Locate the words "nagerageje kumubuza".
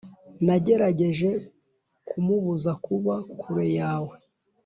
0.45-2.71